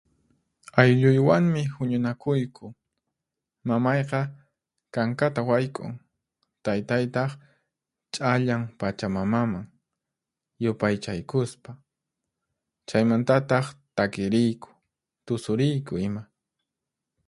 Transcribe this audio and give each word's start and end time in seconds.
Aylluywanmi 0.79 1.61
huñunakuyku. 1.75 2.65
Mamayqa 3.67 4.19
kankata 4.93 5.39
wayk'un, 5.49 5.91
taytaytaq 6.63 7.29
ch'allan 8.13 8.63
pachamamaman 8.79 9.65
yupaychaykuspa. 10.63 11.71
Chaymantataq 12.89 13.65
takiriyku, 13.97 14.69
tusuriyku 15.25 15.93
ima. 16.07 16.21